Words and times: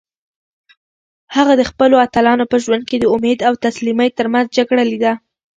هغه 1.35 1.53
د 1.57 1.61
خپلو 1.71 1.95
اتلانو 2.05 2.45
په 2.51 2.57
ژوند 2.63 2.83
کې 2.89 2.97
د 2.99 3.05
امید 3.15 3.39
او 3.47 3.53
تسلیمۍ 3.65 4.09
ترمنځ 4.17 4.47
جګړه 4.57 4.83
لیده. 4.91 5.13